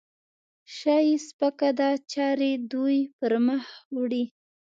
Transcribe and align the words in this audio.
شا 0.75 0.95
یې 1.07 1.15
سپکه 1.27 1.69
ده؛ 1.79 1.89
چارې 2.11 2.51
دوی 2.71 2.97
پرمخ 3.17 3.63
وړي. 3.97 4.23